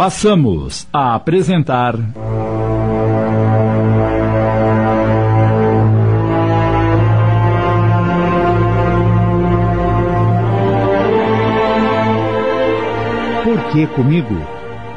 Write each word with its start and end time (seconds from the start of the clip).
Passamos 0.00 0.88
a 0.90 1.14
apresentar. 1.14 1.94
Por 13.44 13.62
que 13.72 13.86
comigo? 13.88 14.34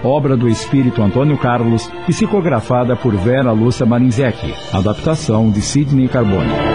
Obra 0.05 0.37
do 0.37 0.47
espírito 0.47 1.02
Antônio 1.02 1.38
Carlos, 1.38 1.91
psicografada 2.07 2.95
por 2.95 3.13
Vera 3.13 3.51
Lúcia 3.51 3.85
Marinzec. 3.85 4.55
Adaptação 4.71 5.51
de 5.51 5.61
Sidney 5.61 6.07
Carbone. 6.07 6.72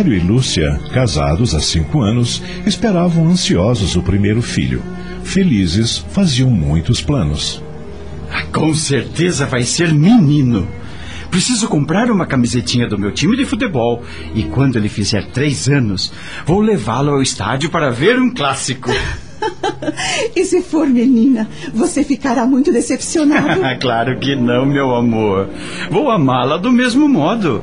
Mário 0.00 0.14
e 0.14 0.18
Lúcia, 0.18 0.80
casados 0.94 1.54
há 1.54 1.60
cinco 1.60 2.00
anos, 2.00 2.42
esperavam 2.64 3.28
ansiosos 3.28 3.96
o 3.96 4.02
primeiro 4.02 4.40
filho. 4.40 4.82
Felizes, 5.22 5.98
faziam 5.98 6.48
muitos 6.48 7.02
planos. 7.02 7.62
Ah, 8.32 8.44
com 8.50 8.72
certeza 8.74 9.44
vai 9.44 9.62
ser 9.62 9.92
menino. 9.92 10.66
Preciso 11.30 11.68
comprar 11.68 12.10
uma 12.10 12.24
camisetinha 12.24 12.88
do 12.88 12.98
meu 12.98 13.12
time 13.12 13.36
de 13.36 13.44
futebol. 13.44 14.02
E 14.34 14.44
quando 14.44 14.76
ele 14.76 14.88
fizer 14.88 15.32
três 15.32 15.68
anos, 15.68 16.10
vou 16.46 16.62
levá-lo 16.62 17.10
ao 17.10 17.20
estádio 17.20 17.68
para 17.68 17.90
ver 17.90 18.18
um 18.18 18.30
clássico. 18.30 18.90
e 20.34 20.46
se 20.46 20.62
for 20.62 20.86
menina, 20.86 21.46
você 21.74 22.02
ficará 22.02 22.46
muito 22.46 22.72
decepcionado. 22.72 23.60
claro 23.78 24.18
que 24.18 24.34
não, 24.34 24.64
meu 24.64 24.94
amor. 24.94 25.50
Vou 25.90 26.10
amá-la 26.10 26.56
do 26.56 26.72
mesmo 26.72 27.06
modo. 27.06 27.62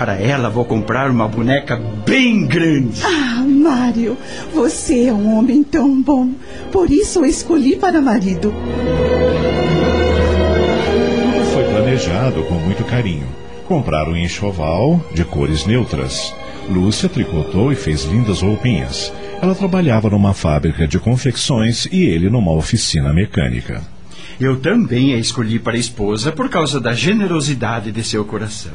Para 0.00 0.14
ela, 0.14 0.48
vou 0.48 0.64
comprar 0.64 1.10
uma 1.10 1.28
boneca 1.28 1.76
bem 2.06 2.46
grande. 2.46 3.02
Ah, 3.04 3.44
Mário, 3.46 4.16
você 4.50 5.08
é 5.08 5.12
um 5.12 5.36
homem 5.36 5.62
tão 5.62 6.00
bom. 6.00 6.30
Por 6.72 6.90
isso 6.90 7.20
o 7.20 7.26
escolhi 7.26 7.76
para 7.76 8.00
marido. 8.00 8.50
Tudo 11.30 11.44
foi 11.52 11.64
planejado 11.64 12.42
com 12.44 12.54
muito 12.54 12.82
carinho. 12.84 13.26
Compraram 13.68 14.12
um 14.12 14.16
enxoval 14.16 15.04
de 15.12 15.22
cores 15.22 15.66
neutras. 15.66 16.34
Lúcia 16.70 17.06
tricotou 17.06 17.70
e 17.70 17.76
fez 17.76 18.04
lindas 18.04 18.40
roupinhas. 18.40 19.12
Ela 19.42 19.54
trabalhava 19.54 20.08
numa 20.08 20.32
fábrica 20.32 20.88
de 20.88 20.98
confecções 20.98 21.84
e 21.92 22.04
ele 22.04 22.30
numa 22.30 22.52
oficina 22.52 23.12
mecânica. 23.12 23.82
Eu 24.40 24.58
também 24.60 25.12
a 25.12 25.18
escolhi 25.18 25.58
para 25.58 25.76
esposa 25.76 26.32
por 26.32 26.48
causa 26.48 26.80
da 26.80 26.94
generosidade 26.94 27.92
de 27.92 28.02
seu 28.02 28.24
coração. 28.24 28.72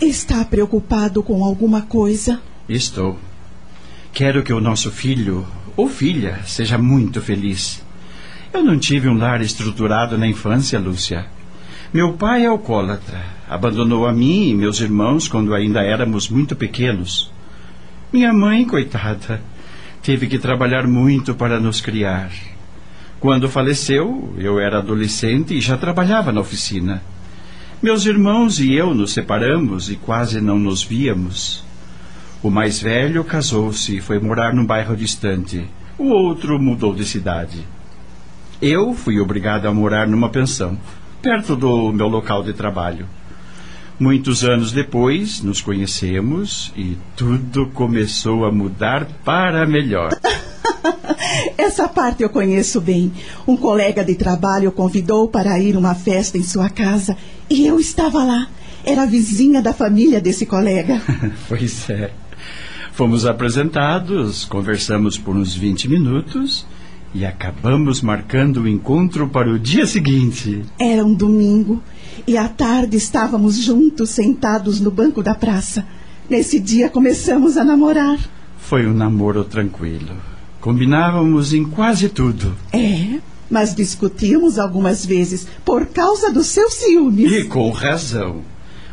Está 0.00 0.44
preocupado 0.44 1.22
com 1.22 1.44
alguma 1.44 1.82
coisa? 1.82 2.40
Estou. 2.68 3.18
Quero 4.12 4.42
que 4.42 4.52
o 4.52 4.60
nosso 4.60 4.90
filho 4.90 5.46
ou 5.76 5.88
filha 5.88 6.40
seja 6.44 6.76
muito 6.76 7.20
feliz. 7.20 7.84
Eu 8.52 8.64
não 8.64 8.78
tive 8.78 9.08
um 9.08 9.16
lar 9.16 9.40
estruturado 9.40 10.18
na 10.18 10.26
infância, 10.26 10.78
Lúcia. 10.78 11.26
Meu 11.92 12.14
pai 12.14 12.44
é 12.44 12.46
alcoólatra. 12.46 13.22
Abandonou 13.48 14.06
a 14.06 14.12
mim 14.12 14.50
e 14.50 14.54
meus 14.54 14.80
irmãos 14.80 15.28
quando 15.28 15.54
ainda 15.54 15.82
éramos 15.82 16.28
muito 16.28 16.56
pequenos. 16.56 17.30
Minha 18.12 18.32
mãe, 18.32 18.64
coitada, 18.64 19.40
teve 20.02 20.26
que 20.26 20.38
trabalhar 20.38 20.86
muito 20.86 21.34
para 21.34 21.60
nos 21.60 21.80
criar. 21.80 22.30
Quando 23.20 23.48
faleceu, 23.48 24.34
eu 24.38 24.58
era 24.58 24.78
adolescente 24.78 25.54
e 25.54 25.60
já 25.60 25.76
trabalhava 25.76 26.32
na 26.32 26.40
oficina. 26.40 27.02
Meus 27.82 28.06
irmãos 28.06 28.58
e 28.58 28.74
eu 28.74 28.94
nos 28.94 29.12
separamos 29.12 29.90
e 29.90 29.96
quase 29.96 30.40
não 30.40 30.58
nos 30.58 30.82
víamos. 30.82 31.62
O 32.42 32.50
mais 32.50 32.80
velho 32.80 33.22
casou-se 33.22 33.98
e 33.98 34.00
foi 34.00 34.18
morar 34.18 34.54
num 34.54 34.64
bairro 34.64 34.96
distante. 34.96 35.66
O 35.98 36.08
outro 36.08 36.58
mudou 36.58 36.94
de 36.94 37.04
cidade. 37.04 37.66
Eu 38.62 38.94
fui 38.94 39.20
obrigado 39.20 39.66
a 39.66 39.74
morar 39.74 40.08
numa 40.08 40.30
pensão, 40.30 40.78
perto 41.20 41.54
do 41.54 41.92
meu 41.92 42.08
local 42.08 42.42
de 42.42 42.54
trabalho. 42.54 43.06
Muitos 44.00 44.42
anos 44.42 44.72
depois, 44.72 45.42
nos 45.42 45.60
conhecemos 45.60 46.72
e 46.74 46.96
tudo 47.14 47.66
começou 47.66 48.46
a 48.46 48.50
mudar 48.50 49.04
para 49.22 49.66
melhor. 49.66 50.10
Essa 51.56 51.88
parte 51.88 52.22
eu 52.22 52.28
conheço 52.28 52.80
bem. 52.80 53.12
Um 53.46 53.56
colega 53.56 54.04
de 54.04 54.14
trabalho 54.14 54.70
convidou 54.70 55.28
para 55.28 55.58
ir 55.58 55.76
uma 55.76 55.94
festa 55.94 56.36
em 56.36 56.42
sua 56.42 56.68
casa 56.68 57.16
e 57.48 57.66
eu 57.66 57.80
estava 57.80 58.22
lá. 58.22 58.48
Era 58.84 59.06
vizinha 59.06 59.62
da 59.62 59.72
família 59.72 60.20
desse 60.20 60.46
colega. 60.46 61.00
pois 61.48 61.88
é. 61.90 62.10
Fomos 62.92 63.26
apresentados, 63.26 64.44
conversamos 64.44 65.18
por 65.18 65.36
uns 65.36 65.54
20 65.54 65.88
minutos 65.88 66.66
e 67.14 67.24
acabamos 67.24 68.00
marcando 68.00 68.62
o 68.62 68.68
encontro 68.68 69.28
para 69.28 69.50
o 69.50 69.58
dia 69.58 69.86
seguinte. 69.86 70.62
Era 70.78 71.04
um 71.04 71.14
domingo 71.14 71.82
e 72.26 72.36
à 72.36 72.48
tarde 72.48 72.96
estávamos 72.96 73.56
juntos 73.56 74.10
sentados 74.10 74.80
no 74.80 74.90
banco 74.90 75.22
da 75.22 75.34
praça. 75.34 75.86
Nesse 76.28 76.58
dia 76.58 76.90
começamos 76.90 77.56
a 77.56 77.64
namorar. 77.64 78.18
Foi 78.58 78.86
um 78.86 78.94
namoro 78.94 79.44
tranquilo. 79.44 80.16
Combinávamos 80.66 81.54
em 81.54 81.62
quase 81.62 82.08
tudo. 82.08 82.52
É, 82.72 83.20
mas 83.48 83.72
discutíamos 83.72 84.58
algumas 84.58 85.06
vezes 85.06 85.46
por 85.64 85.86
causa 85.86 86.32
dos 86.32 86.48
seus 86.48 86.74
ciúmes. 86.74 87.30
E 87.30 87.44
com 87.44 87.70
razão. 87.70 88.42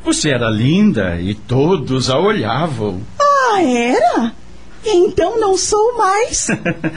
Você 0.05 0.29
era 0.29 0.51
linda 0.51 1.19
e 1.19 1.33
todos 1.33 2.11
a 2.11 2.19
olhavam. 2.19 3.01
Ah, 3.19 3.63
era? 3.63 4.33
Então 4.85 5.39
não 5.39 5.57
sou 5.57 5.97
mais. 5.97 6.47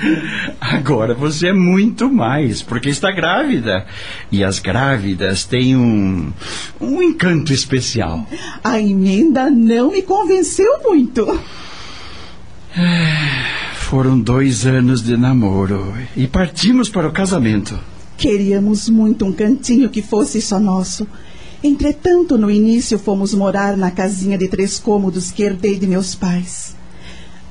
Agora 0.60 1.14
você 1.14 1.48
é 1.48 1.52
muito 1.54 2.12
mais, 2.12 2.60
porque 2.60 2.90
está 2.90 3.10
grávida. 3.10 3.86
E 4.30 4.44
as 4.44 4.58
grávidas 4.58 5.44
têm 5.44 5.74
um. 5.74 6.30
um 6.78 7.02
encanto 7.02 7.50
especial. 7.50 8.26
A 8.62 8.78
emenda 8.78 9.48
não 9.48 9.92
me 9.92 10.02
convenceu 10.02 10.82
muito. 10.82 11.40
Foram 13.88 14.18
dois 14.18 14.66
anos 14.66 15.00
de 15.00 15.16
namoro 15.16 15.94
e 16.16 16.26
partimos 16.26 16.88
para 16.88 17.06
o 17.06 17.12
casamento. 17.12 17.78
Queríamos 18.18 18.88
muito 18.88 19.24
um 19.24 19.32
cantinho 19.32 19.88
que 19.88 20.02
fosse 20.02 20.42
só 20.42 20.58
nosso. 20.58 21.06
Entretanto, 21.62 22.36
no 22.36 22.50
início 22.50 22.98
fomos 22.98 23.32
morar 23.32 23.76
na 23.76 23.92
casinha 23.92 24.36
de 24.36 24.48
três 24.48 24.80
cômodos 24.80 25.30
que 25.30 25.44
herdei 25.44 25.78
de 25.78 25.86
meus 25.86 26.16
pais. 26.16 26.74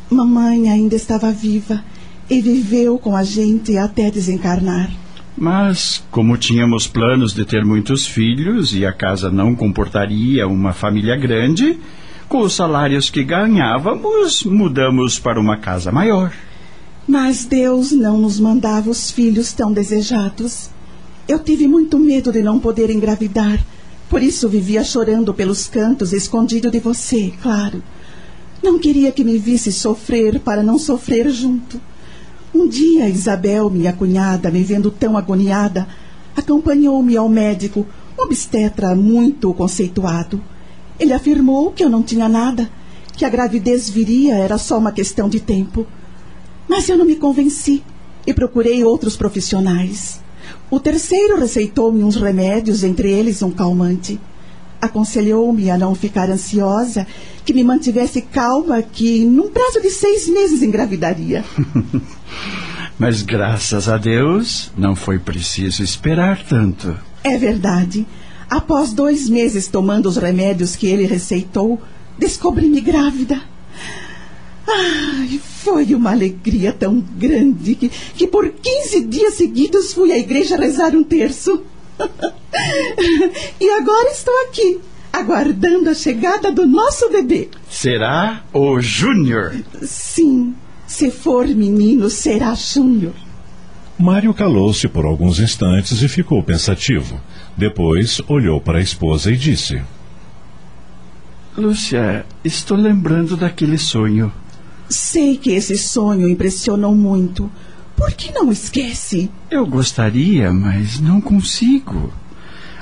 Mamãe 0.09 0.69
ainda 0.69 0.97
estava 0.97 1.31
viva 1.31 1.81
e 2.29 2.41
viveu 2.41 2.99
com 2.99 3.15
a 3.15 3.23
gente 3.23 3.77
até 3.77 4.11
desencarnar. 4.11 4.91
Mas, 5.37 6.03
como 6.11 6.35
tínhamos 6.35 6.85
planos 6.85 7.33
de 7.33 7.45
ter 7.45 7.63
muitos 7.63 8.05
filhos 8.05 8.75
e 8.75 8.85
a 8.85 8.91
casa 8.91 9.31
não 9.31 9.55
comportaria 9.55 10.45
uma 10.45 10.73
família 10.73 11.15
grande, 11.15 11.79
com 12.27 12.41
os 12.41 12.53
salários 12.53 13.09
que 13.09 13.23
ganhávamos, 13.23 14.43
mudamos 14.43 15.19
para 15.19 15.39
uma 15.39 15.57
casa 15.57 15.91
maior. 15.91 16.33
Mas 17.07 17.45
Deus 17.45 17.91
não 17.91 18.17
nos 18.17 18.39
mandava 18.39 18.89
os 18.89 19.11
filhos 19.11 19.53
tão 19.53 19.71
desejados. 19.71 20.69
Eu 21.27 21.39
tive 21.39 21.67
muito 21.67 21.99
medo 21.99 22.31
de 22.31 22.41
não 22.41 22.59
poder 22.59 22.89
engravidar. 22.89 23.63
Por 24.09 24.21
isso 24.21 24.49
vivia 24.49 24.83
chorando 24.83 25.33
pelos 25.33 25.67
cantos, 25.67 26.13
escondido 26.13 26.71
de 26.71 26.79
você, 26.79 27.33
claro. 27.41 27.81
Não 28.61 28.79
queria 28.79 29.11
que 29.11 29.23
me 29.23 29.37
visse 29.37 29.71
sofrer 29.71 30.39
para 30.39 30.63
não 30.63 30.79
sofrer 30.79 31.29
junto. 31.29 31.79
Um 32.53 32.67
dia, 32.67 33.07
Isabel, 33.07 33.69
minha 33.69 33.93
cunhada, 33.93 34.49
me 34.49 34.63
vendo 34.63 34.89
tão 34.89 35.17
agoniada, 35.17 35.87
acompanhou-me 36.35 37.17
ao 37.17 37.29
médico, 37.29 37.85
obstetra 38.17 38.95
muito 38.95 39.53
conceituado. 39.53 40.41
Ele 40.99 41.13
afirmou 41.13 41.71
que 41.71 41.83
eu 41.83 41.89
não 41.89 42.01
tinha 42.01 42.29
nada, 42.29 42.69
que 43.15 43.25
a 43.25 43.29
gravidez 43.29 43.89
viria 43.89 44.35
era 44.35 44.57
só 44.57 44.77
uma 44.77 44.91
questão 44.91 45.27
de 45.27 45.39
tempo. 45.39 45.85
Mas 46.67 46.89
eu 46.89 46.97
não 46.97 47.05
me 47.05 47.15
convenci 47.15 47.83
e 48.25 48.33
procurei 48.33 48.83
outros 48.83 49.15
profissionais. 49.15 50.19
O 50.69 50.79
terceiro 50.79 51.37
receitou-me 51.37 52.03
uns 52.03 52.15
remédios, 52.15 52.83
entre 52.83 53.11
eles 53.11 53.41
um 53.41 53.51
calmante. 53.51 54.19
Aconselhou-me 54.81 55.69
a 55.69 55.77
não 55.77 55.95
ficar 55.95 56.29
ansiosa, 56.29 57.07
que 57.43 57.53
me 57.53 57.63
mantivesse 57.63 58.21
calma, 58.21 58.81
que 58.81 59.25
num 59.25 59.49
prazo 59.49 59.81
de 59.81 59.89
seis 59.89 60.27
meses 60.27 60.61
engravidaria. 60.61 61.43
Mas 62.97 63.21
graças 63.21 63.89
a 63.89 63.97
Deus 63.97 64.71
não 64.77 64.95
foi 64.95 65.19
preciso 65.19 65.83
esperar 65.83 66.43
tanto. 66.43 66.97
É 67.23 67.37
verdade. 67.37 68.05
Após 68.49 68.93
dois 68.93 69.29
meses 69.29 69.67
tomando 69.67 70.07
os 70.07 70.17
remédios 70.17 70.75
que 70.75 70.87
ele 70.87 71.05
receitou, 71.05 71.81
descobri-me 72.17 72.81
grávida. 72.81 73.41
Ai, 74.67 75.39
foi 75.39 75.93
uma 75.93 76.11
alegria 76.11 76.73
tão 76.73 76.99
grande 76.99 77.75
que, 77.75 77.89
que 77.89 78.27
por 78.27 78.49
15 78.49 79.01
dias 79.05 79.35
seguidos 79.35 79.93
fui 79.93 80.11
à 80.11 80.17
igreja 80.17 80.57
rezar 80.57 80.95
um 80.95 81.03
terço. 81.03 81.63
e 83.59 83.69
agora 83.71 84.09
estou 84.11 84.33
aqui, 84.47 84.79
aguardando 85.13 85.89
a 85.89 85.93
chegada 85.93 86.51
do 86.51 86.65
nosso 86.65 87.09
bebê. 87.09 87.49
Será 87.69 88.43
o 88.51 88.81
Júnior? 88.81 89.55
Sim, 89.83 90.55
se 90.87 91.11
for 91.11 91.47
menino, 91.47 92.09
será 92.09 92.53
Júnior. 92.55 93.13
Mário 93.97 94.33
calou-se 94.33 94.87
por 94.89 95.05
alguns 95.05 95.39
instantes 95.39 96.01
e 96.01 96.09
ficou 96.09 96.43
pensativo. 96.43 97.19
Depois 97.57 98.21
olhou 98.27 98.59
para 98.59 98.79
a 98.79 98.81
esposa 98.81 99.31
e 99.31 99.37
disse: 99.37 99.81
Lúcia, 101.57 102.25
estou 102.43 102.77
lembrando 102.77 103.37
daquele 103.37 103.77
sonho. 103.77 104.31
Sei 104.89 105.37
que 105.37 105.51
esse 105.51 105.77
sonho 105.77 106.27
impressionou 106.27 106.93
muito. 106.93 107.49
Por 107.95 108.11
que 108.11 108.33
não 108.33 108.51
esquece? 108.51 109.31
Eu 109.49 109.65
gostaria, 109.65 110.51
mas 110.51 110.99
não 110.99 111.21
consigo. 111.21 112.13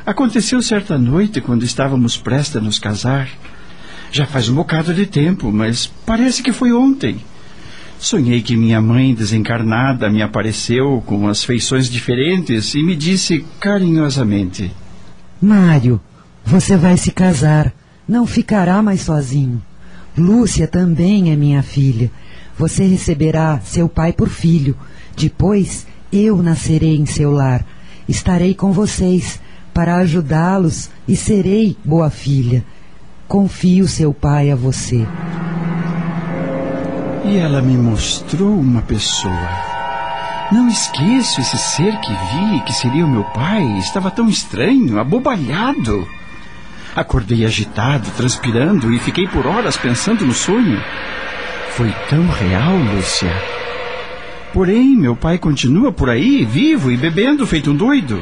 Aconteceu 0.06 0.62
certa 0.62 0.98
noite 0.98 1.40
quando 1.40 1.64
estávamos 1.64 2.18
prestes 2.18 2.58
a 2.58 2.62
nos 2.62 2.80
casar. 2.80 3.30
Já 4.12 4.26
faz 4.26 4.50
um 4.50 4.56
bocado 4.56 4.94
de 4.94 5.06
tempo, 5.06 5.52
mas 5.52 5.86
parece 6.06 6.42
que 6.42 6.52
foi 6.52 6.74
ontem. 6.74 7.18
Sonhei 8.04 8.42
que 8.42 8.58
minha 8.58 8.82
mãe 8.82 9.16
desencarnada 9.16 10.10
me 10.10 10.22
apareceu 10.22 11.02
com 11.06 11.26
as 11.26 11.42
feições 11.42 11.90
diferentes 11.90 12.76
e 12.76 12.84
me 12.84 12.98
disse 12.98 13.46
carinhosamente: 13.62 14.70
Mário, 15.42 16.02
você 16.44 16.76
vai 16.76 16.98
se 16.98 17.12
casar. 17.12 17.74
Não 18.06 18.28
ficará 18.28 18.82
mais 18.82 19.00
sozinho. 19.00 19.64
Lúcia 20.18 20.68
também 20.68 21.32
é 21.32 21.36
minha 21.38 21.64
filha. 21.64 22.12
Você 22.60 22.86
receberá 22.86 23.62
seu 23.64 23.88
pai 23.88 24.12
por 24.12 24.28
filho. 24.28 24.76
Depois 25.16 25.88
eu 26.12 26.44
nascerei 26.44 26.98
em 26.98 27.06
seu 27.06 27.32
lar. 27.32 27.66
Estarei 28.06 28.54
com 28.54 28.74
vocês 28.74 29.40
para 29.74 29.96
ajudá-los 29.96 30.90
e 31.08 31.16
serei 31.16 31.78
boa 31.86 32.10
filha. 32.10 32.66
Confio 33.30 33.88
seu 33.88 34.14
pai 34.14 34.52
a 34.52 34.58
você. 34.58 35.08
E 37.26 37.38
ela 37.38 37.62
me 37.62 37.78
mostrou 37.78 38.60
uma 38.60 38.82
pessoa. 38.82 39.50
Não 40.52 40.68
esqueço 40.68 41.40
esse 41.40 41.58
ser 41.58 41.98
que 42.00 42.12
vi, 42.12 42.62
que 42.66 42.74
seria 42.74 43.06
o 43.06 43.10
meu 43.10 43.24
pai. 43.24 43.64
Estava 43.80 44.12
tão 44.12 44.28
estranho, 44.28 45.00
abobalhado. 45.00 46.08
Acordei 46.96 47.46
agitado, 47.46 48.12
transpirando 48.12 48.94
e 48.94 49.00
fiquei 49.00 49.28
por 49.28 49.48
horas 49.48 49.78
pensando 49.78 50.26
no 50.26 50.34
sonho. 50.34 50.80
Foi 51.72 51.92
tão 52.10 52.28
real, 52.28 52.76
Lúcia. 52.78 53.32
Porém, 54.54 54.96
meu 54.96 55.16
pai 55.16 55.40
continua 55.40 55.92
por 55.92 56.10
aí, 56.10 56.46
vivo 56.46 56.92
e 56.92 56.98
bebendo, 56.98 57.48
feito 57.48 57.72
um 57.72 57.76
doido. 57.76 58.22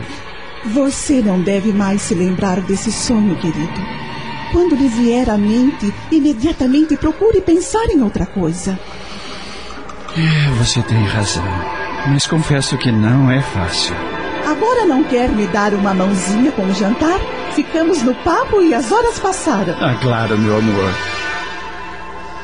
Você 0.63 1.21
não 1.21 1.41
deve 1.41 1.73
mais 1.73 2.01
se 2.03 2.13
lembrar 2.13 2.61
desse 2.61 2.91
sonho, 2.91 3.35
querido. 3.35 3.81
Quando 4.51 4.75
lhe 4.75 4.87
vier 4.87 5.29
à 5.29 5.37
mente, 5.37 5.93
imediatamente 6.11 6.97
procure 6.97 7.41
pensar 7.41 7.85
em 7.85 8.01
outra 8.01 8.25
coisa. 8.25 8.77
É, 10.17 10.49
você 10.57 10.81
tem 10.81 11.03
razão. 11.05 11.43
Mas 12.07 12.27
confesso 12.27 12.77
que 12.77 12.91
não 12.91 13.31
é 13.31 13.41
fácil. 13.41 13.95
Agora 14.45 14.85
não 14.85 15.03
quer 15.03 15.29
me 15.29 15.47
dar 15.47 15.73
uma 15.73 15.93
mãozinha 15.93 16.51
com 16.51 16.63
o 16.63 16.73
jantar? 16.73 17.19
Ficamos 17.55 18.01
no 18.01 18.13
papo 18.15 18.61
e 18.61 18.73
as 18.73 18.91
horas 18.91 19.19
passaram. 19.19 19.75
Ah, 19.79 19.95
claro, 20.01 20.37
meu 20.37 20.57
amor. 20.57 20.91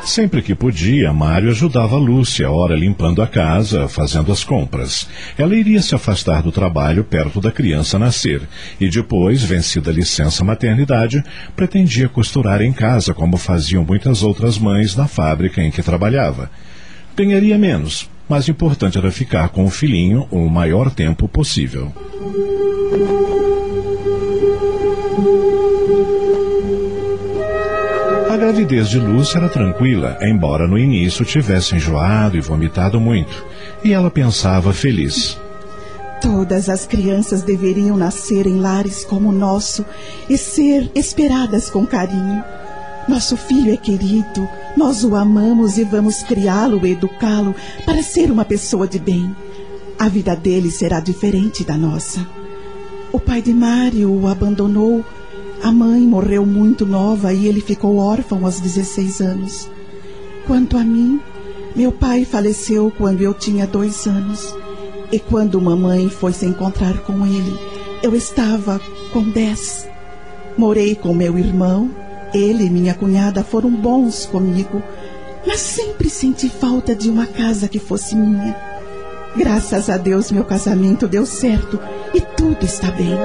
Sempre 0.07 0.41
que 0.41 0.55
podia, 0.55 1.11
Mário 1.11 1.49
ajudava 1.49 1.97
Lúcia, 1.97 2.49
ora 2.49 2.73
limpando 2.73 3.21
a 3.21 3.27
casa, 3.27 3.89
fazendo 3.89 4.31
as 4.31 4.41
compras. 4.41 5.05
Ela 5.37 5.53
iria 5.53 5.81
se 5.81 5.93
afastar 5.93 6.41
do 6.41 6.49
trabalho 6.49 7.03
perto 7.03 7.41
da 7.41 7.51
criança 7.51 7.99
nascer 7.99 8.41
e 8.79 8.89
depois, 8.89 9.43
vencida 9.43 9.91
a 9.91 9.93
licença 9.93 10.45
maternidade, 10.45 11.21
pretendia 11.57 12.07
costurar 12.07 12.61
em 12.61 12.71
casa 12.71 13.13
como 13.13 13.35
faziam 13.35 13.83
muitas 13.83 14.23
outras 14.23 14.57
mães 14.57 14.95
na 14.95 15.07
fábrica 15.07 15.61
em 15.61 15.69
que 15.69 15.83
trabalhava. 15.83 16.49
Ganharia 17.13 17.57
menos, 17.57 18.09
mas 18.29 18.47
importante 18.47 18.97
era 18.97 19.11
ficar 19.11 19.49
com 19.49 19.65
o 19.65 19.69
filhinho 19.69 20.25
o 20.31 20.47
maior 20.49 20.89
tempo 20.89 21.27
possível. 21.27 21.91
Gravidez 28.47 28.87
de 28.87 28.97
Lúcia 28.97 29.39
era 29.39 29.49
tranquila, 29.49 30.17
embora 30.21 30.69
no 30.69 30.77
início 30.77 31.25
tivesse 31.25 31.75
enjoado 31.75 32.37
e 32.37 32.39
vomitado 32.39 32.97
muito, 32.97 33.45
e 33.83 33.91
ela 33.91 34.09
pensava 34.09 34.71
feliz. 34.71 35.37
Todas 36.21 36.69
as 36.69 36.87
crianças 36.87 37.41
deveriam 37.41 37.97
nascer 37.97 38.47
em 38.47 38.57
lares 38.57 39.03
como 39.03 39.29
o 39.29 39.33
nosso 39.33 39.85
e 40.29 40.37
ser 40.37 40.89
esperadas 40.95 41.69
com 41.69 41.85
carinho. 41.85 42.41
Nosso 43.05 43.35
filho 43.35 43.73
é 43.73 43.75
querido, 43.75 44.47
nós 44.77 45.03
o 45.03 45.13
amamos 45.17 45.77
e 45.77 45.83
vamos 45.83 46.23
criá-lo 46.23 46.87
e 46.87 46.93
educá-lo 46.93 47.53
para 47.85 48.01
ser 48.01 48.31
uma 48.31 48.45
pessoa 48.45 48.87
de 48.87 48.97
bem. 48.97 49.35
A 49.99 50.07
vida 50.07 50.37
dele 50.37 50.71
será 50.71 51.01
diferente 51.01 51.65
da 51.65 51.75
nossa. 51.75 52.25
O 53.11 53.19
pai 53.19 53.41
de 53.41 53.53
Mário 53.53 54.09
o 54.09 54.25
abandonou 54.25 55.03
a 55.67 55.71
mãe 55.71 55.99
morreu 55.99 56.45
muito 56.45 56.85
nova 56.85 57.33
e 57.33 57.45
ele 57.45 57.59
ficou 57.59 57.97
órfão 57.97 58.45
aos 58.45 58.57
16 58.57 59.19
anos. 59.19 59.69
Quanto 60.45 60.77
a 60.77 60.79
mim, 60.79 61.19
meu 61.75 61.91
pai 61.91 62.23
faleceu 62.23 62.89
quando 62.97 63.21
eu 63.21 63.33
tinha 63.33 63.67
dois 63.67 64.07
anos. 64.07 64.55
E 65.11 65.19
quando 65.19 65.59
mamãe 65.59 66.07
foi 66.07 66.31
se 66.31 66.45
encontrar 66.45 66.99
com 66.99 67.25
ele, 67.25 67.59
eu 68.01 68.15
estava 68.15 68.79
com 69.11 69.23
dez. 69.23 69.85
Morei 70.57 70.95
com 70.95 71.13
meu 71.13 71.37
irmão, 71.37 71.91
ele 72.33 72.63
e 72.63 72.69
minha 72.69 72.93
cunhada 72.93 73.43
foram 73.43 73.69
bons 73.69 74.25
comigo, 74.25 74.81
mas 75.45 75.59
sempre 75.59 76.09
senti 76.09 76.47
falta 76.47 76.95
de 76.95 77.09
uma 77.09 77.25
casa 77.25 77.67
que 77.67 77.77
fosse 77.77 78.15
minha. 78.15 78.55
Graças 79.35 79.89
a 79.89 79.97
Deus, 79.97 80.31
meu 80.31 80.45
casamento 80.45 81.09
deu 81.09 81.25
certo 81.25 81.77
e 82.13 82.21
tudo 82.21 82.63
está 82.63 82.89
bem. 82.89 83.17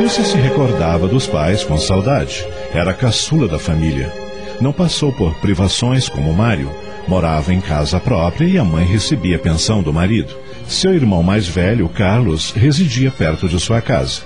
Lúcia 0.00 0.24
se 0.24 0.38
recordava 0.38 1.06
dos 1.06 1.26
pais 1.26 1.62
com 1.62 1.76
saudade. 1.76 2.46
Era 2.72 2.94
caçula 2.94 3.46
da 3.46 3.58
família. 3.58 4.10
Não 4.58 4.72
passou 4.72 5.12
por 5.12 5.34
privações 5.34 6.08
como 6.08 6.32
Mário. 6.32 6.70
Morava 7.06 7.52
em 7.52 7.60
casa 7.60 8.00
própria 8.00 8.46
e 8.46 8.56
a 8.56 8.64
mãe 8.64 8.86
recebia 8.86 9.38
pensão 9.38 9.82
do 9.82 9.92
marido. 9.92 10.34
Seu 10.66 10.94
irmão 10.94 11.22
mais 11.22 11.46
velho, 11.46 11.86
Carlos, 11.86 12.50
residia 12.50 13.10
perto 13.10 13.46
de 13.46 13.60
sua 13.60 13.82
casa. 13.82 14.22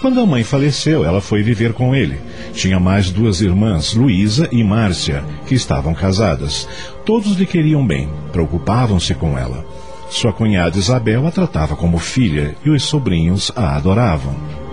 Quando 0.00 0.20
a 0.20 0.26
mãe 0.26 0.44
faleceu, 0.44 1.04
ela 1.04 1.20
foi 1.20 1.42
viver 1.42 1.72
com 1.72 1.92
ele. 1.92 2.20
Tinha 2.52 2.78
mais 2.78 3.10
duas 3.10 3.40
irmãs, 3.40 3.94
Luísa 3.94 4.48
e 4.52 4.62
Márcia, 4.62 5.24
que 5.48 5.56
estavam 5.56 5.92
casadas. 5.92 6.68
Todos 7.04 7.36
lhe 7.36 7.46
queriam 7.46 7.84
bem, 7.84 8.08
preocupavam-se 8.30 9.12
com 9.12 9.36
ela. 9.36 9.66
Sua 10.08 10.32
cunhada 10.32 10.78
Isabel 10.78 11.26
a 11.26 11.32
tratava 11.32 11.74
como 11.74 11.98
filha 11.98 12.54
e 12.64 12.70
os 12.70 12.84
sobrinhos 12.84 13.50
a 13.56 13.74
adoravam. 13.74 14.65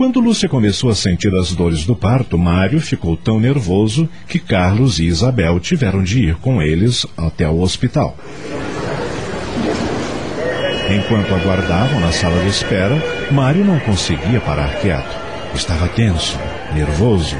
Quando 0.00 0.18
Lúcia 0.18 0.48
começou 0.48 0.88
a 0.88 0.94
sentir 0.94 1.34
as 1.34 1.52
dores 1.52 1.84
do 1.84 1.94
parto, 1.94 2.38
Mário 2.38 2.80
ficou 2.80 3.18
tão 3.18 3.38
nervoso 3.38 4.08
que 4.26 4.38
Carlos 4.38 4.98
e 4.98 5.04
Isabel 5.04 5.60
tiveram 5.60 6.02
de 6.02 6.20
ir 6.20 6.36
com 6.36 6.62
eles 6.62 7.04
até 7.18 7.46
o 7.46 7.60
hospital. 7.60 8.16
Enquanto 10.88 11.34
aguardavam 11.34 12.00
na 12.00 12.12
sala 12.12 12.42
de 12.42 12.48
espera, 12.48 12.96
Mário 13.30 13.62
não 13.62 13.78
conseguia 13.78 14.40
parar 14.40 14.80
quieto. 14.80 15.18
Estava 15.54 15.86
tenso, 15.86 16.38
nervoso. 16.74 17.36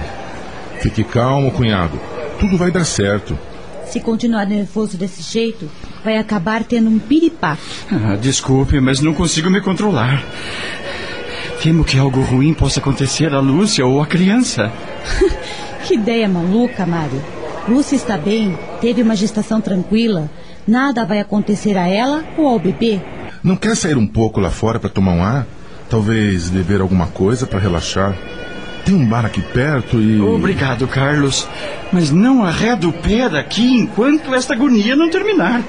Fique 0.83 1.03
calmo, 1.03 1.53
cunhado. 1.53 1.99
Tudo 2.39 2.59
vai 2.59 2.71
dar 2.71 2.85
certo. 2.85 3.39
Se 3.87 4.01
continuar 4.01 4.45
nervoso 4.45 4.99
desse 4.99 5.23
jeito, 5.23 5.69
vai 6.05 6.17
acabar 6.17 6.63
tendo 6.63 6.91
um 6.91 6.99
piripaque. 6.99 7.63
Ah, 7.91 8.17
desculpe, 8.17 8.79
mas 8.81 9.01
não 9.01 9.15
consigo 9.15 9.51
me 9.51 9.61
controlar. 9.63 10.23
Temo 11.63 11.85
que 11.85 11.99
algo 11.99 12.23
ruim 12.23 12.55
possa 12.55 12.81
acontecer 12.81 13.35
a 13.35 13.39
Lúcia 13.39 13.85
ou 13.85 14.01
a 14.01 14.07
criança. 14.07 14.73
que 15.85 15.95
ideia 15.95 16.27
maluca, 16.27 16.87
Mário. 16.87 17.23
Lúcia 17.69 17.97
está 17.97 18.17
bem, 18.17 18.59
teve 18.81 19.03
uma 19.03 19.15
gestação 19.15 19.61
tranquila. 19.61 20.31
Nada 20.67 21.05
vai 21.05 21.21
acontecer 21.21 21.77
a 21.77 21.87
ela 21.87 22.25
ou 22.39 22.49
ao 22.49 22.59
bebê. 22.59 23.01
Não 23.45 23.57
quer 23.57 23.77
sair 23.77 23.99
um 23.99 24.07
pouco 24.07 24.41
lá 24.41 24.51
fora 24.51 24.81
para 24.81 24.89
tomar 24.89 25.13
um 25.13 25.23
ar? 25.23 25.47
Talvez 25.91 26.49
beber 26.49 26.81
alguma 26.81 27.09
coisa 27.09 27.47
para 27.47 27.59
relaxar? 27.59 28.17
Tem 28.85 28.95
um 28.95 29.07
bar 29.07 29.27
aqui 29.27 29.43
perto 29.43 30.01
e. 30.01 30.19
Obrigado, 30.19 30.89
Carlos. 30.89 31.47
Mas 31.93 32.11
não 32.11 32.43
arreda 32.43 32.89
o 32.89 32.93
pé 32.93 33.29
daqui 33.29 33.81
enquanto 33.81 34.35
esta 34.35 34.55
agonia 34.55 34.97
não 34.97 35.11
terminar. 35.11 35.63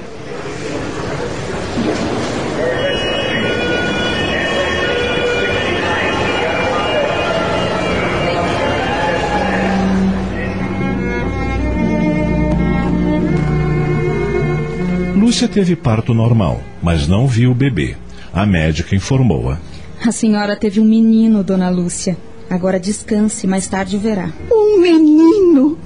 Lúcia 15.42 15.48
teve 15.48 15.74
parto 15.74 16.14
normal, 16.14 16.60
mas 16.80 17.08
não 17.08 17.26
viu 17.26 17.50
o 17.50 17.54
bebê. 17.54 17.96
A 18.32 18.46
médica 18.46 18.94
informou-a. 18.94 19.58
A 20.06 20.12
senhora 20.12 20.54
teve 20.54 20.78
um 20.78 20.84
menino, 20.84 21.42
dona 21.42 21.68
Lúcia. 21.68 22.16
Agora 22.48 22.78
descanse, 22.78 23.44
mais 23.44 23.66
tarde 23.66 23.98
verá. 23.98 24.30
Um 24.52 24.80
menino! 24.80 25.76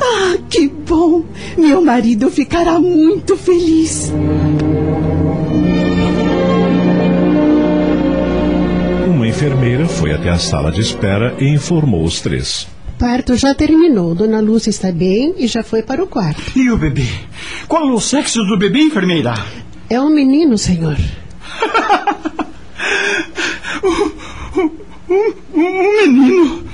Ah, 0.00 0.36
que 0.50 0.66
bom! 0.66 1.22
Meu 1.56 1.80
marido 1.80 2.28
ficará 2.28 2.80
muito 2.80 3.36
feliz. 3.36 4.12
Uma 9.06 9.28
enfermeira 9.28 9.86
foi 9.86 10.12
até 10.12 10.28
a 10.28 10.38
sala 10.38 10.72
de 10.72 10.80
espera 10.80 11.36
e 11.38 11.48
informou 11.50 12.02
os 12.02 12.20
três. 12.20 12.66
Parto 12.98 13.36
já 13.36 13.54
terminou. 13.54 14.14
Dona 14.14 14.40
Lúcia 14.40 14.70
está 14.70 14.90
bem 14.90 15.34
e 15.36 15.46
já 15.46 15.62
foi 15.62 15.82
para 15.82 16.02
o 16.02 16.06
quarto. 16.08 16.42
E 16.56 16.70
o 16.70 16.76
bebê? 16.76 17.06
Qual 17.68 17.88
o 17.90 18.00
sexo 18.00 18.44
do 18.44 18.56
bebê, 18.58 18.80
enfermeira? 18.80 19.34
É 19.88 20.00
um 20.00 20.10
menino, 20.10 20.56
senhor. 20.58 20.96
um, 23.84 24.70
um 25.54 26.02
menino! 26.02 26.64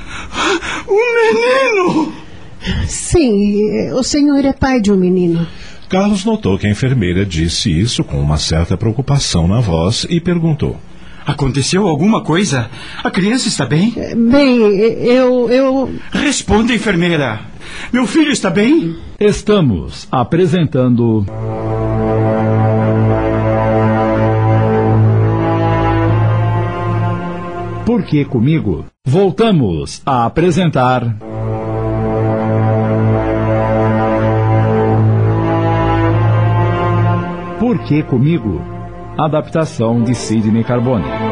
Um 0.89 1.15
menino! 1.17 2.13
Sim, 2.87 3.91
o 3.93 4.03
senhor 4.03 4.45
é 4.45 4.53
pai 4.53 4.81
de 4.81 4.93
um 4.93 4.97
menino. 4.97 5.47
Carlos 5.89 6.25
notou 6.25 6.59
que 6.59 6.67
a 6.67 6.71
enfermeira 6.71 7.27
disse 7.27 7.71
isso 7.71 8.05
com 8.05 8.21
uma 8.21 8.37
certa 8.37 8.77
preocupação 8.77 9.49
na 9.49 9.61
voz 9.61 10.07
e 10.09 10.21
perguntou: 10.21 10.77
Aconteceu 11.27 11.87
alguma 11.87 12.23
coisa? 12.23 12.71
A 13.03 13.11
criança 13.11 13.49
está 13.49 13.67
bem? 13.67 13.93
Bem, 14.17 14.57
eu. 14.57 15.51
eu... 15.51 15.95
Responda, 16.13 16.73
enfermeira. 16.73 17.50
Meu 17.93 18.07
filho 18.07 18.31
está 18.31 18.51
bem? 18.51 18.97
Estamos 19.19 20.07
apresentando. 20.11 21.27
Por 27.85 28.05
que 28.05 28.25
comigo? 28.25 28.85
Voltamos 29.05 30.01
a 30.07 30.25
apresentar. 30.25 31.17
Por 37.59 37.79
que 37.81 38.03
comigo? 38.03 38.61
Adaptação 39.19 40.03
de 40.03 40.15
Sidney 40.15 40.65
Carbone. 40.65 41.30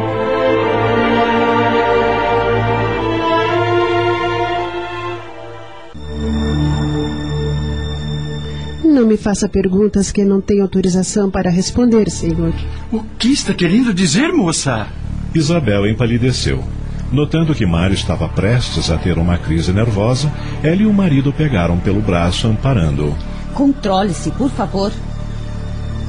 Me 9.09 9.17
faça 9.17 9.49
perguntas 9.49 10.11
que 10.11 10.23
não 10.23 10.39
tenho 10.39 10.61
autorização 10.61 11.31
para 11.31 11.49
responder, 11.49 12.11
senhor. 12.11 12.53
O 12.91 13.01
que 13.17 13.29
está 13.29 13.55
querendo 13.55 13.91
dizer, 13.91 14.31
moça? 14.31 14.87
Isabel 15.33 15.87
empalideceu. 15.87 16.63
Notando 17.11 17.55
que 17.55 17.65
Mário 17.65 17.95
estava 17.95 18.29
prestes 18.29 18.91
a 18.91 18.97
ter 18.97 19.17
uma 19.17 19.35
crise 19.35 19.73
nervosa, 19.73 20.31
ela 20.61 20.83
e 20.83 20.85
o 20.85 20.93
marido 20.93 21.33
pegaram 21.33 21.79
pelo 21.79 22.01
braço, 22.01 22.47
amparando-o. 22.47 23.15
Controle-se, 23.55 24.29
por 24.31 24.51
favor. 24.51 24.91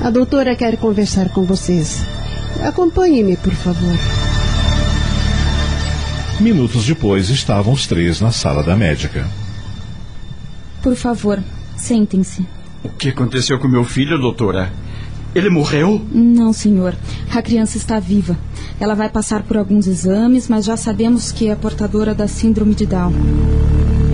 A 0.04 0.10
doutora 0.10 0.54
quer 0.54 0.76
conversar 0.76 1.30
com 1.30 1.42
vocês. 1.44 2.02
Acompanhe-me, 2.62 3.38
por 3.38 3.54
favor. 3.54 3.96
Minutos 6.38 6.84
depois, 6.84 7.30
estavam 7.30 7.72
os 7.72 7.86
três 7.86 8.20
na 8.20 8.30
sala 8.30 8.62
da 8.62 8.76
médica. 8.76 9.26
Por 10.82 10.94
favor, 10.94 11.42
sentem-se. 11.78 12.59
O 12.82 12.88
que 12.88 13.10
aconteceu 13.10 13.58
com 13.58 13.68
meu 13.68 13.84
filho, 13.84 14.18
doutora? 14.18 14.72
Ele 15.34 15.48
morreu? 15.50 16.00
Não, 16.10 16.52
senhor. 16.52 16.94
A 17.32 17.42
criança 17.42 17.76
está 17.76 18.00
viva. 18.00 18.36
Ela 18.80 18.94
vai 18.94 19.08
passar 19.08 19.42
por 19.42 19.56
alguns 19.56 19.86
exames, 19.86 20.48
mas 20.48 20.64
já 20.64 20.76
sabemos 20.76 21.30
que 21.30 21.48
é 21.48 21.54
portadora 21.54 22.14
da 22.14 22.26
síndrome 22.26 22.74
de 22.74 22.86
Down. 22.86 23.12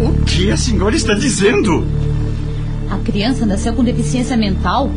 O 0.02 0.24
que 0.24 0.50
a 0.50 0.56
senhora 0.56 0.94
está 0.94 1.14
dizendo? 1.14 1.86
A 2.90 2.98
criança 2.98 3.46
nasceu 3.46 3.72
com 3.72 3.82
deficiência 3.82 4.36
mental? 4.36 4.90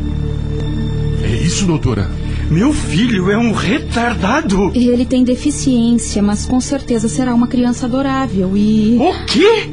É 1.22 1.36
isso, 1.36 1.64
doutora? 1.64 2.10
Meu 2.50 2.72
filho 2.72 3.30
é 3.30 3.38
um 3.38 3.52
retardado. 3.52 4.72
Ele 4.74 5.06
tem 5.06 5.22
deficiência, 5.22 6.20
mas 6.20 6.44
com 6.44 6.60
certeza 6.60 7.08
será 7.08 7.32
uma 7.32 7.46
criança 7.46 7.86
adorável 7.86 8.56
e. 8.56 8.98
O 8.98 9.24
quê? 9.24 9.70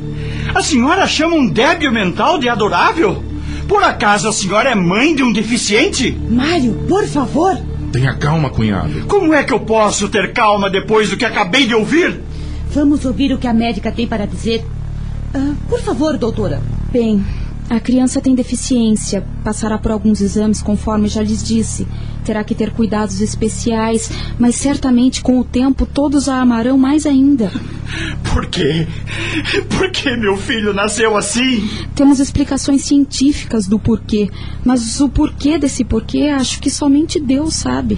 A 0.54 0.62
senhora 0.62 1.08
chama 1.08 1.36
um 1.36 1.50
débil 1.50 1.92
mental 1.92 2.38
de 2.38 2.48
adorável? 2.48 3.24
Por 3.68 3.84
acaso 3.84 4.30
a 4.30 4.34
senhora 4.34 4.70
é 4.70 4.76
mãe 4.76 5.14
de 5.14 5.24
um 5.24 5.34
deficiente? 5.34 6.12
Mário, 6.30 6.74
por 6.88 7.06
favor. 7.06 7.58
Tenha 7.92 8.16
calma, 8.16 8.50
cunhado. 8.50 9.06
Como 9.08 9.34
é 9.34 9.44
que 9.44 9.54
eu 9.54 9.60
posso 9.60 10.08
ter 10.10 10.34
calma 10.34 10.70
depois 10.70 11.10
do 11.10 11.18
que 11.18 11.26
acabei 11.26 11.66
de 11.66 11.76
ouvir? 11.76 12.22
Vamos 12.74 13.06
ouvir 13.06 13.34
o 13.34 13.38
que 13.38 13.48
a 13.48 13.54
médica 13.54 13.92
tem 13.92 14.08
para 14.08 14.26
dizer. 14.26 14.66
Ah, 15.34 15.54
por 15.70 15.80
favor, 15.82 16.18
doutora. 16.18 16.62
Bem, 16.92 17.24
a 17.70 17.82
criança 17.82 18.22
tem 18.22 18.34
deficiência, 18.34 19.26
passará 19.44 19.78
por 19.78 19.92
alguns 19.92 20.22
exames, 20.22 20.62
conforme 20.62 21.10
já 21.10 21.22
lhes 21.22 21.44
disse. 21.44 21.86
Terá 22.24 22.42
que 22.44 22.56
ter 22.56 22.72
cuidados 22.72 23.20
especiais, 23.20 24.10
mas 24.40 24.56
certamente 24.56 25.22
com 25.22 25.40
o 25.40 25.44
tempo 25.44 25.86
todos 25.86 26.30
a 26.30 26.42
amarão 26.42 26.78
mais 26.78 27.06
ainda. 27.06 27.52
Por 28.34 28.46
quê? 28.48 28.88
Por 29.70 29.92
que 29.92 30.16
meu 30.16 30.38
filho 30.38 30.74
nasceu 30.74 31.18
assim? 31.18 31.70
Temos 31.94 32.20
explicações 32.20 32.84
científicas 32.84 33.68
do 33.68 33.78
porquê, 33.78 34.30
mas 34.64 35.02
o 35.02 35.10
porquê 35.10 35.58
desse 35.58 35.84
porquê 35.84 36.30
acho 36.30 36.62
que 36.62 36.70
somente 36.70 37.20
Deus 37.20 37.56
sabe. 37.56 37.98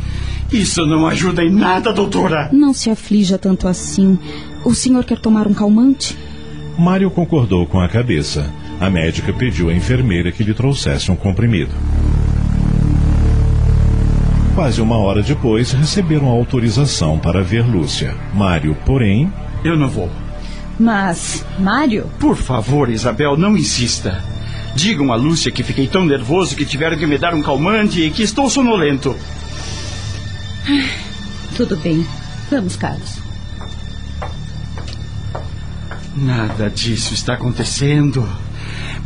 Isso 0.51 0.83
não 0.85 1.05
ajuda 1.05 1.43
em 1.43 1.51
nada, 1.51 1.93
doutora. 1.93 2.49
Não 2.51 2.73
se 2.73 2.89
aflija 2.89 3.37
tanto 3.37 3.67
assim. 3.67 4.17
O 4.65 4.73
senhor 4.73 5.05
quer 5.05 5.19
tomar 5.19 5.47
um 5.47 5.53
calmante? 5.53 6.17
Mário 6.77 7.11
concordou 7.11 7.67
com 7.67 7.79
a 7.79 7.87
cabeça. 7.87 8.51
A 8.79 8.89
médica 8.89 9.33
pediu 9.33 9.69
à 9.69 9.73
enfermeira 9.73 10.31
que 10.31 10.43
lhe 10.43 10.53
trouxesse 10.53 11.11
um 11.11 11.15
comprimido. 11.15 11.71
Quase 14.55 14.81
uma 14.81 14.97
hora 14.97 15.21
depois, 15.21 15.73
receberam 15.73 16.27
autorização 16.27 17.19
para 17.19 17.41
ver 17.41 17.65
Lúcia. 17.65 18.15
Mário, 18.33 18.75
porém. 18.85 19.31
Eu 19.63 19.77
não 19.77 19.89
vou. 19.89 20.09
Mas, 20.79 21.45
Mário. 21.59 22.09
Por 22.19 22.37
favor, 22.37 22.89
Isabel, 22.89 23.37
não 23.37 23.57
insista. 23.57 24.23
Digam 24.75 25.11
a 25.11 25.15
Lúcia 25.15 25.51
que 25.51 25.63
fiquei 25.63 25.87
tão 25.87 26.05
nervoso 26.05 26.55
que 26.55 26.65
tiveram 26.65 26.97
que 26.97 27.05
me 27.05 27.17
dar 27.17 27.33
um 27.33 27.41
calmante 27.41 28.01
e 28.01 28.09
que 28.09 28.23
estou 28.23 28.49
sonolento. 28.49 29.15
Tudo 31.57 31.75
bem. 31.77 32.05
Vamos, 32.49 32.77
Carlos. 32.77 33.17
Nada 36.15 36.69
disso 36.69 37.13
está 37.13 37.33
acontecendo. 37.33 38.27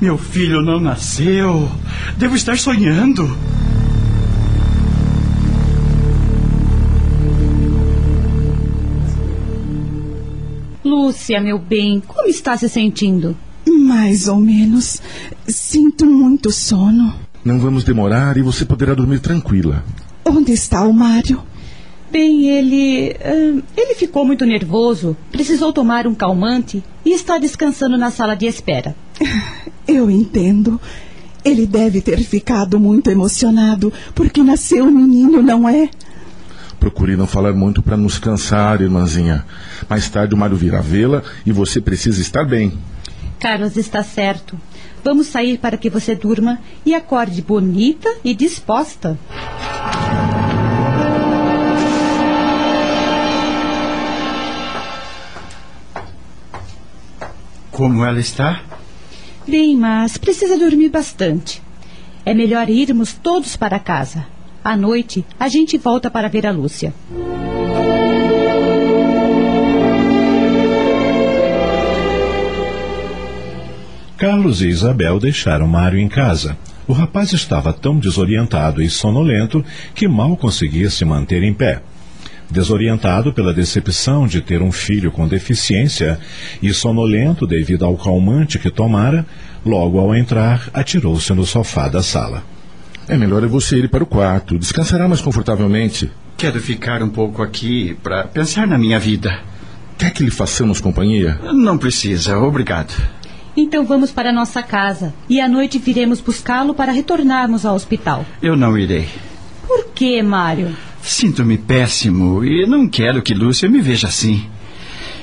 Meu 0.01 0.17
filho 0.17 0.62
não 0.62 0.79
nasceu. 0.79 1.69
Devo 2.17 2.35
estar 2.35 2.57
sonhando. 2.57 3.35
Lúcia, 10.83 11.39
meu 11.39 11.57
bem, 11.57 12.01
como 12.05 12.27
está 12.27 12.57
se 12.57 12.67
sentindo? 12.67 13.35
Mais 13.67 14.27
ou 14.27 14.38
menos. 14.38 15.01
Sinto 15.47 16.05
muito 16.05 16.51
sono. 16.51 17.13
Não 17.43 17.59
vamos 17.59 17.83
demorar 17.83 18.38
e 18.38 18.41
você 18.41 18.65
poderá 18.65 18.93
dormir 18.93 19.19
tranquila. 19.19 19.83
Onde 20.25 20.51
está 20.51 20.83
o 20.83 20.93
Mário? 20.93 21.41
Bem, 22.12 22.47
ele. 22.47 23.15
ah, 23.21 23.62
ele 23.75 23.95
ficou 23.95 24.23
muito 24.23 24.45
nervoso, 24.45 25.17
precisou 25.31 25.73
tomar 25.73 26.05
um 26.05 26.13
calmante 26.13 26.83
e 27.03 27.12
está 27.12 27.38
descansando 27.38 27.97
na 27.97 28.12
sala 28.12 28.35
de 28.35 28.45
espera. 28.45 28.95
Eu 29.88 30.10
entendo. 30.10 30.80
Ele 31.44 31.66
deve 31.66 32.02
ter 32.02 32.24
ficado 32.24 32.80
muito 32.80 33.10
emocionado 33.10 33.92
porque 34.16 34.42
nasceu 34.42 34.86
um 34.86 34.92
menino, 34.92 35.42
não 35.42 35.68
é? 35.68 35.90
Procure 36.80 37.16
não 37.16 37.28
falar 37.28 37.54
muito 37.54 37.82
para 37.82 37.98
nos 37.98 38.18
cansar, 38.18 38.82
irmãzinha. 38.82 39.46
Mais 39.90 40.10
tarde 40.10 40.34
o 40.34 40.38
Mário 40.38 40.56
virá 40.56 40.82
vê-la 40.82 41.22
e 41.46 41.52
você 41.52 41.82
precisa 41.82 42.22
estar 42.22 42.46
bem. 42.46 42.74
Carlos 43.40 43.75
está 43.75 44.04
certo. 44.04 44.58
Vamos 45.04 45.28
sair 45.28 45.58
para 45.58 45.78
que 45.78 45.90
você 45.90 46.16
durma 46.16 46.60
e 46.86 46.94
acorde 46.94 47.42
bonita 47.42 48.10
e 48.24 48.34
disposta. 48.34 49.20
Como 57.70 58.06
ela 58.06 58.20
está? 58.20 58.62
Bem, 59.47 59.75
mas 59.75 60.17
precisa 60.17 60.57
dormir 60.57 60.89
bastante. 60.89 61.62
É 62.25 62.33
melhor 62.33 62.69
irmos 62.69 63.13
todos 63.13 63.57
para 63.57 63.77
casa. 63.79 64.25
À 64.63 64.77
noite, 64.77 65.25
a 65.38 65.50
gente 65.50 65.77
volta 65.77 66.09
para 66.09 66.29
ver 66.29 66.47
a 66.47 66.51
Lúcia. 66.51 66.93
Carlos 74.17 74.62
e 74.62 74.69
Isabel 74.69 75.19
deixaram 75.19 75.67
Mário 75.67 76.00
em 76.00 76.07
casa. 76.07 76.57
O 76.88 76.93
rapaz 76.93 77.33
estava 77.33 77.73
tão 77.73 78.00
desorientado 78.00 78.81
e 78.81 78.89
sonolento 78.89 79.63
que 79.93 80.07
mal 80.07 80.38
conseguia 80.38 80.89
se 80.89 81.03
manter 81.03 81.43
em 81.43 81.53
pé. 81.53 81.81
Desorientado 82.53 83.33
pela 83.33 83.51
decepção 83.51 84.27
de 84.27 84.39
ter 84.39 84.62
um 84.62 84.72
filho 84.72 85.12
com 85.12 85.27
deficiência 85.27 86.19
e 86.62 86.72
sonolento 86.72 87.48
devido 87.48 87.83
ao 87.83 87.98
calmante 87.98 88.60
que 88.60 88.69
tomara, 88.69 89.25
logo 89.65 90.00
ao 90.00 90.13
entrar, 90.13 90.69
atirou-se 90.72 91.33
no 91.33 91.48
sofá 91.48 91.88
da 91.88 92.03
sala. 92.03 92.43
É 93.07 93.17
melhor 93.17 93.43
você 93.48 93.77
ir 93.77 93.89
para 93.89 94.03
o 94.03 94.05
quarto. 94.05 94.60
Descansará 94.60 95.07
mais 95.07 95.19
confortavelmente. 95.19 96.12
Quero 96.38 96.60
ficar 96.62 97.01
um 97.01 97.10
pouco 97.10 97.41
aqui 97.41 97.98
para 98.03 98.25
pensar 98.25 98.67
na 98.67 98.77
minha 98.77 99.00
vida. 99.00 99.39
Quer 99.98 100.12
que 100.12 100.22
lhe 100.22 100.29
façamos 100.29 100.79
companhia? 100.79 101.39
Não 101.55 101.75
precisa, 101.75 102.38
obrigado. 102.38 102.93
Então 103.57 103.83
vamos 103.83 104.12
para 104.12 104.31
nossa 104.31 104.62
casa 104.62 105.12
e 105.27 105.41
à 105.41 105.50
noite 105.50 105.79
viremos 105.79 106.22
buscá-lo 106.22 106.75
para 106.75 106.91
retornarmos 106.91 107.65
ao 107.65 107.74
hospital. 107.74 108.24
Eu 108.43 108.55
não 108.55 108.77
irei. 108.77 109.10
Por 109.67 109.86
que, 109.95 110.22
Mário? 110.22 110.75
Sinto-me 111.03 111.57
péssimo 111.57 112.45
e 112.45 112.65
não 112.65 112.88
quero 112.88 113.22
que 113.22 113.33
Lúcia 113.33 113.67
me 113.67 113.81
veja 113.81 114.07
assim. 114.07 114.45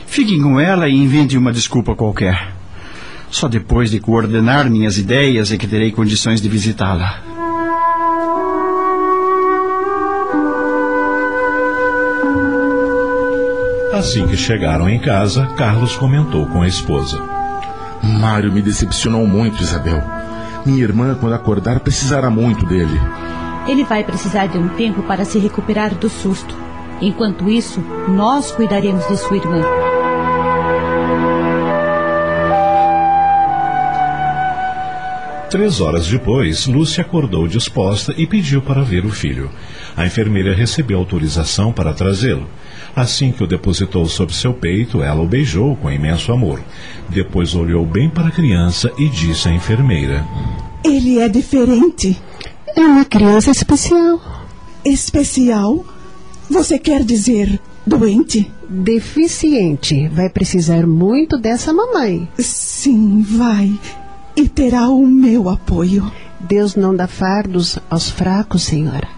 Fiquem 0.07 0.41
com 0.41 0.61
ela 0.61 0.87
e 0.87 0.95
invente 0.95 1.39
uma 1.39 1.51
desculpa 1.51 1.97
qualquer. 1.97 2.53
Só 3.31 3.49
depois 3.49 3.91
de 3.91 3.99
coordenar 3.99 4.69
minhas 4.69 4.99
ideias 4.99 5.51
é 5.51 5.57
que 5.57 5.67
terei 5.67 5.91
condições 5.91 6.41
de 6.41 6.51
visitá-la. 6.51 7.23
Assim 13.95 14.27
que 14.27 14.37
chegaram 14.37 14.89
em 14.89 14.99
casa, 14.99 15.47
Carlos 15.57 15.97
comentou 15.97 16.47
com 16.47 16.61
a 16.61 16.69
esposa. 16.69 17.23
Mário 18.03 18.53
me 18.53 18.61
decepcionou 18.61 19.27
muito, 19.27 19.63
Isabel. 19.63 20.03
Minha 20.67 20.83
irmã, 20.83 21.17
quando 21.19 21.35
acordar, 21.35 21.81
precisará 21.81 22.29
muito 22.29 22.67
dele. 22.67 23.01
Ele 23.67 23.85
vai 23.85 24.03
precisar 24.03 24.47
de 24.47 24.59
um 24.59 24.69
tempo 24.69 25.03
para 25.03 25.25
se 25.25 25.39
recuperar 25.39 25.95
do 25.95 26.09
susto. 26.09 26.55
Enquanto 27.01 27.49
isso, 27.49 27.81
nós 28.09 28.51
cuidaremos 28.51 29.07
de 29.09 29.17
sua 29.17 29.37
irmã. 29.37 29.63
Três 35.51 35.81
horas 35.81 36.07
depois, 36.07 36.69
Lúcia 36.69 37.03
acordou 37.03 37.49
disposta 37.49 38.15
e 38.17 38.25
pediu 38.25 38.63
para 38.63 38.85
ver 38.85 39.05
o 39.05 39.11
filho. 39.11 39.51
A 39.97 40.07
enfermeira 40.07 40.55
recebeu 40.55 40.97
autorização 40.99 41.73
para 41.73 41.93
trazê-lo. 41.93 42.47
Assim 42.95 43.33
que 43.33 43.43
o 43.43 43.49
depositou 43.49 44.07
sobre 44.07 44.33
seu 44.33 44.55
peito, 44.55 45.03
ela 45.03 45.21
o 45.21 45.27
beijou 45.27 45.75
com 45.75 45.91
imenso 45.91 46.31
amor. 46.31 46.63
Depois 47.09 47.57
olhou 47.57 47.85
bem 47.85 48.09
para 48.09 48.29
a 48.29 48.31
criança 48.31 48.93
e 48.97 49.09
disse 49.09 49.49
à 49.49 49.53
enfermeira: 49.53 50.25
Ele 50.85 51.19
é 51.19 51.29
diferente. 51.29 52.17
É 52.77 52.81
uma 52.81 53.05
criança 53.05 53.51
especial. 53.51 54.21
Especial? 54.85 55.85
Você 56.49 56.79
quer 56.79 57.03
dizer 57.03 57.61
doente? 57.87 58.51
Deficiente. 58.69 60.09
Vai 60.09 60.29
precisar 60.29 60.87
muito 60.87 61.37
dessa 61.37 61.73
mamãe. 61.73 62.29
Sim, 62.39 63.23
vai. 63.23 63.79
E 64.37 64.49
terá 64.49 64.89
o 64.89 65.07
meu 65.07 65.49
apoio. 65.49 66.11
Deus 66.39 66.77
não 66.77 66.95
dá 66.95 67.07
fardos 67.07 67.79
aos 67.91 68.09
fracos, 68.09 68.63
senhora. 68.63 69.09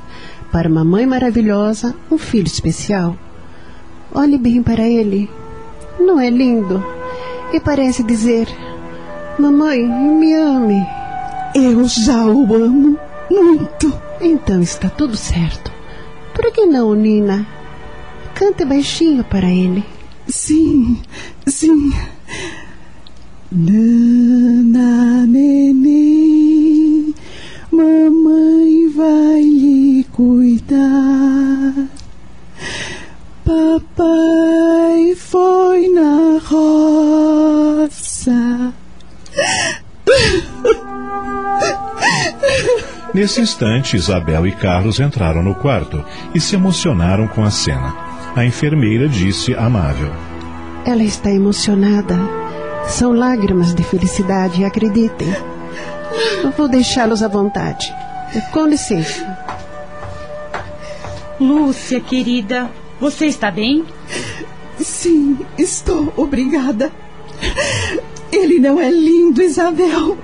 Para 0.51 0.69
uma 0.69 0.85
mãe 0.85 1.07
maravilhosa, 1.07 1.95
um 2.11 2.19
filho 2.19 2.47
especial. 2.47 3.17
Olhe 4.15 4.39
bem 4.39 4.63
para 4.63 4.87
ele. 4.89 5.31
Não 5.99 6.19
é 6.19 6.29
lindo? 6.29 6.85
E 7.53 7.61
parece 7.61 8.03
dizer: 8.03 8.49
Mamãe, 9.39 9.83
me 9.83 10.35
ame. 10.35 10.87
Eu 11.55 11.85
já 11.87 12.27
o 12.27 12.55
amo 12.55 12.99
muito. 13.33 13.93
Então 14.21 14.61
está 14.61 14.89
tudo 14.89 15.17
certo. 15.17 15.73
Por 16.35 16.53
que 16.53 16.67
não, 16.67 16.95
Nina? 16.95 17.47
Cante 18.35 18.65
baixinho 18.65 19.25
para 19.25 19.51
ele. 19.51 19.85
Sim, 20.29 21.01
sim. 21.47 21.93
Nana, 23.51 25.27
neném, 25.27 27.15
mamãe 27.71 28.89
vai 28.89 29.43
lhe 29.43 30.07
cuidar. 30.13 31.89
Papai 33.45 35.15
foi 35.17 35.89
na 35.89 36.39
roça. 36.45 37.12
Nesse 43.15 43.43
instante, 43.43 43.95
Isabel 43.95 44.47
e 44.47 44.53
Carlos 44.53 44.99
entraram 44.99 45.43
no 45.43 45.55
quarto 45.55 46.03
e 46.35 46.41
se 46.41 46.55
emocionaram 46.55 47.29
com 47.29 47.45
a 47.45 47.51
cena. 47.51 47.95
A 48.35 48.45
enfermeira 48.45 49.07
disse 49.07 49.55
amável: 49.55 50.11
Ela 50.87 51.03
está 51.03 51.31
emocionada. 51.31 52.19
São 52.87 53.13
lágrimas 53.13 53.75
de 53.75 53.85
felicidade, 53.85 54.65
acreditem. 54.65 55.29
Eu 56.43 56.51
vou 56.53 56.69
deixá-los 56.69 57.23
à 57.23 57.29
vontade. 57.29 57.95
Com 58.51 58.67
licença. 58.67 59.39
Lúcia, 61.39 62.01
querida, 62.01 62.71
você 62.99 63.27
está 63.27 63.51
bem? 63.51 63.85
Sim, 64.79 65.39
estou, 65.59 66.13
obrigada. 66.17 66.91
Ele 68.33 68.59
não 68.59 68.81
é 68.81 68.91
lindo, 68.91 69.43
Isabel. 69.43 70.17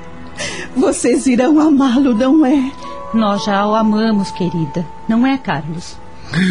Vocês 0.79 1.27
irão 1.27 1.59
amá-lo, 1.59 2.15
não 2.15 2.47
é? 2.47 2.71
Nós 3.13 3.45
já 3.45 3.67
o 3.67 3.75
amamos, 3.75 4.31
querida. 4.31 4.87
Não 5.09 5.27
é, 5.27 5.37
Carlos? 5.37 5.97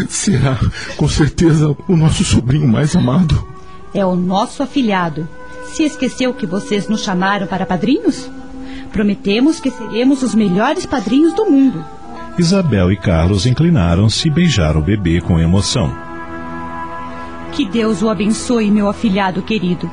Será, 0.09 0.59
com 0.97 1.07
certeza, 1.07 1.75
o 1.87 1.95
nosso 1.95 2.23
sobrinho 2.23 2.67
mais 2.67 2.95
amado. 2.95 3.47
É 3.93 4.05
o 4.05 4.15
nosso 4.15 4.61
afilhado. 4.61 5.27
Se 5.65 5.83
esqueceu 5.83 6.33
que 6.33 6.45
vocês 6.45 6.89
nos 6.89 7.03
chamaram 7.03 7.47
para 7.47 7.65
padrinhos? 7.65 8.29
Prometemos 8.91 9.59
que 9.59 9.71
seremos 9.71 10.23
os 10.23 10.35
melhores 10.35 10.85
padrinhos 10.85 11.33
do 11.33 11.45
mundo. 11.49 11.83
Isabel 12.37 12.91
e 12.91 12.97
Carlos 12.97 13.45
inclinaram-se 13.45 14.27
e 14.27 14.31
beijaram 14.31 14.81
o 14.81 14.83
bebê 14.83 15.21
com 15.21 15.39
emoção. 15.39 15.91
Que 17.53 17.65
Deus 17.65 18.01
o 18.01 18.09
abençoe, 18.09 18.69
meu 18.69 18.89
afilhado 18.89 19.41
querido. 19.41 19.89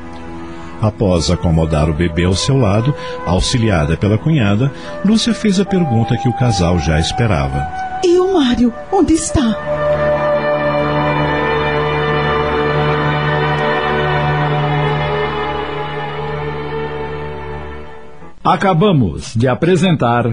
Após 0.85 1.31
acomodar 1.31 1.89
o 1.89 1.95
bebê 1.95 2.25
ao 2.25 2.35
seu 2.35 2.59
lado, 2.59 2.95
auxiliada 3.25 3.97
pela 3.97 4.19
cunhada, 4.19 4.71
Lúcia 5.03 5.33
fez 5.33 5.59
a 5.59 5.65
pergunta 5.65 6.15
que 6.19 6.29
o 6.29 6.37
casal 6.37 6.79
já 6.79 7.01
esperava. 7.01 7.67
E 8.05 8.19
o 8.19 8.35
Mário, 8.35 8.71
onde 8.93 9.15
está? 9.15 9.57
Acabamos 18.45 19.35
de 19.35 19.49
apresentar. 19.49 20.27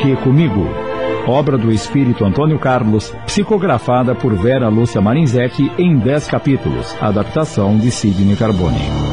Que 0.00 0.14
comigo? 0.16 0.64
Obra 1.26 1.58
do 1.58 1.72
espírito 1.72 2.24
Antônio 2.24 2.58
Carlos, 2.58 3.12
psicografada 3.26 4.14
por 4.14 4.34
Vera 4.34 4.68
Lúcia 4.68 5.00
Marinzec 5.00 5.72
em 5.76 5.98
10 5.98 6.28
capítulos. 6.28 6.96
Adaptação 7.00 7.76
de 7.76 7.90
Sidney 7.90 8.36
Carbone. 8.36 9.07